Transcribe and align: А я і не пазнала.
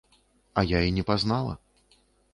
А 0.61 0.63
я 0.69 0.79
і 0.87 0.91
не 0.97 1.03
пазнала. 1.13 1.57